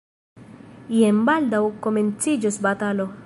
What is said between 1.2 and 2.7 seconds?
baldaŭ komenciĝos